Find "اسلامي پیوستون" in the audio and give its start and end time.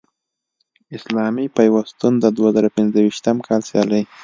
0.97-2.13